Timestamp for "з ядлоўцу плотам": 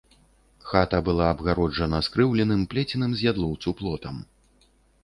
3.21-4.15